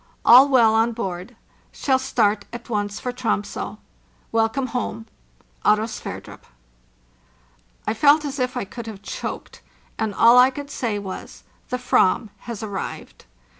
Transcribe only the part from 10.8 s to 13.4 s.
was, "The /vam has arrived!"